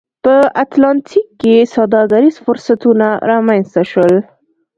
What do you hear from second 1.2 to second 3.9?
کې سوداګریز فرصتونه رامنځته